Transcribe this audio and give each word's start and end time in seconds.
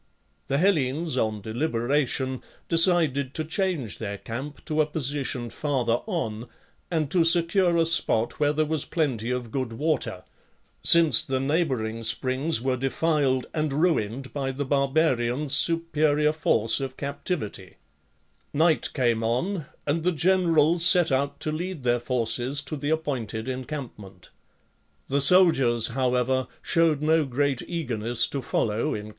The 0.47 0.57
Hellenes, 0.57 1.15
on 1.15 1.41
deliberation, 1.41 2.41
decided 2.67 3.35
to 3.35 3.45
change 3.45 3.99
their 3.99 4.17
camp 4.17 4.65
to 4.65 4.81
a 4.81 4.87
position 4.87 5.51
farther 5.51 5.99
on, 6.07 6.47
and 6.89 7.11
to 7.11 7.23
secure 7.23 7.77
a 7.77 7.85
spot 7.85 8.39
where 8.39 8.51
there 8.51 8.65
was 8.65 8.83
plenty 8.83 9.29
of 9.29 9.51
good 9.51 9.73
water, 9.73 10.23
since 10.83 11.21
the 11.21 11.39
neighbouring 11.39 12.01
springs 12.03 12.59
were 12.59 12.77
defiled. 12.77 13.45
and 13.53 13.71
ruined 13.73 14.33
by 14.33 14.49
the 14.51 14.65
Barbarians' 14.65 15.55
superior 15.55 16.31
force 16.33 16.79
of 16.79 16.97
cavalry. 16.97 17.43
XVII., 17.53 17.75
Night 18.55 18.91
came 18.95 19.23
on, 19.23 19.67
and 19.85 20.03
the 20.03 20.11
generals 20.11 20.83
set 20.83 21.11
out, 21.11 21.39
to 21.41 21.51
lead 21.51 21.83
their 21.83 21.99
forces 21.99 22.59
to 22.61 22.75
the 22.75 22.89
appointed 22.89 23.47
encampment. 23.47 24.31
The 25.09 25.21
soldiers, 25.21 25.89
however, 25.89 26.47
showed 26.63 27.03
no 27.03 27.23
great 27.23 27.61
eagerness 27.67 28.25
to 28.25 28.41
follow 28.41 28.95
in. 28.95 29.09